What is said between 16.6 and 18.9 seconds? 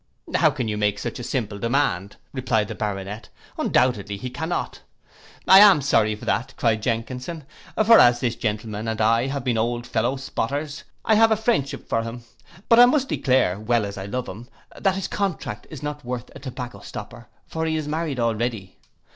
stopper, for he is married already.